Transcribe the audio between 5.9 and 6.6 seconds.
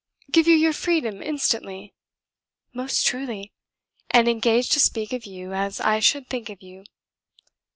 should think of